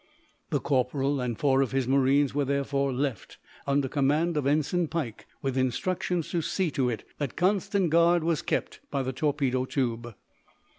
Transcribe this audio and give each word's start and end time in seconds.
The 0.49 0.59
corporal 0.59 1.21
and 1.21 1.37
four 1.37 1.61
of 1.61 1.73
his 1.73 1.87
marines 1.87 2.33
were 2.33 2.43
therefore 2.43 2.91
left 2.91 3.37
under 3.67 3.87
command 3.87 4.35
of 4.35 4.47
Ensign 4.47 4.87
Pike, 4.87 5.27
with 5.43 5.55
instructions 5.55 6.31
to 6.31 6.41
see 6.41 6.71
to 6.71 6.89
it 6.89 7.07
that 7.19 7.35
constant 7.35 7.91
guard 7.91 8.23
was 8.23 8.41
kept 8.41 8.79
by 8.89 9.03
the 9.03 9.13
torpedo 9.13 9.65
tube. 9.65 10.15